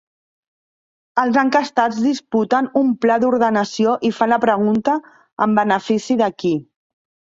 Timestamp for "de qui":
6.23-6.57